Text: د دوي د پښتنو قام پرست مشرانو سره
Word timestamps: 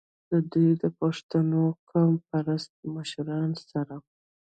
د 0.31 0.31
دوي 0.51 0.71
د 0.83 0.85
پښتنو 0.99 1.61
قام 1.89 2.13
پرست 2.27 2.71
مشرانو 2.95 3.57
سره 3.69 3.95